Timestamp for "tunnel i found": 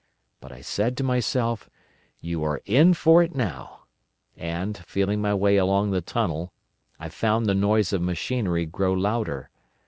6.01-7.45